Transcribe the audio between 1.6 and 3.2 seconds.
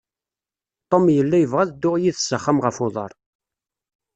ad dduɣ yid-s s axxam ɣef uḍar.